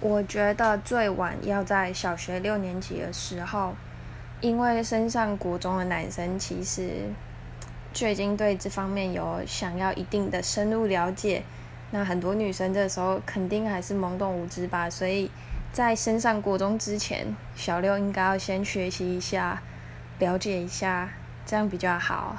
[0.00, 3.74] 我觉得最晚要在小学六年级的时候，
[4.40, 7.10] 因为升上国中的男生其实
[7.92, 11.42] 就已经对这方面有想要一定的深入了解。
[11.90, 15.30] 那很多女生这时候肯定还是懵懂无知吧，所以
[15.70, 19.60] 在升上国中之前，小六应该要先学习一下，
[20.18, 21.10] 了解一下，
[21.44, 22.38] 这样比较好。